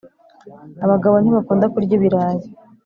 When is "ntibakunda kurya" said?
1.19-1.93